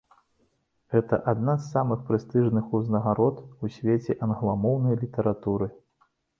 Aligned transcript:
Гэта 0.93 1.19
адна 1.33 1.55
з 1.57 1.65
самых 1.73 1.99
прэстыжных 2.07 2.73
узнагарод 2.81 3.45
у 3.63 3.73
свеце 3.77 4.19
англамоўнай 4.29 5.01
літаратуры. 5.07 5.73